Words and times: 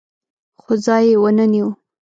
خو 0.61 0.71
ځای 0.85 1.03
یې 1.09 1.15
ونه 1.21 1.45
نیو. 1.51 1.67